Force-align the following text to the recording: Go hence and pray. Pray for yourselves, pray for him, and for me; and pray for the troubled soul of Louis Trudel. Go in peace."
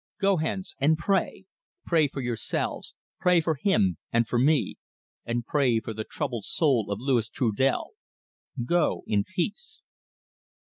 Go 0.19 0.37
hence 0.37 0.73
and 0.79 0.97
pray. 0.97 1.45
Pray 1.85 2.07
for 2.07 2.21
yourselves, 2.21 2.95
pray 3.19 3.39
for 3.39 3.53
him, 3.53 3.99
and 4.11 4.25
for 4.27 4.39
me; 4.39 4.77
and 5.25 5.45
pray 5.45 5.79
for 5.79 5.93
the 5.93 6.03
troubled 6.03 6.43
soul 6.45 6.91
of 6.91 6.99
Louis 6.99 7.29
Trudel. 7.29 7.91
Go 8.65 9.03
in 9.05 9.23
peace." 9.25 9.83